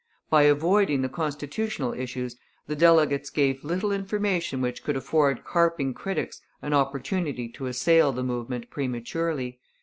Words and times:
By 0.31 0.41
avoiding 0.45 1.03
the 1.03 1.09
constitutional 1.09 1.93
issues 1.93 2.35
the 2.65 2.75
delegates 2.75 3.29
gave 3.29 3.63
little 3.63 3.91
information 3.91 4.59
which 4.59 4.83
could 4.83 4.97
afford 4.97 5.45
carping 5.45 5.93
critics 5.93 6.41
an 6.63 6.73
opportunity 6.73 7.47
to 7.49 7.67
assail 7.67 8.11
the 8.11 8.23
movement 8.23 8.71
prematurely. 8.71 9.59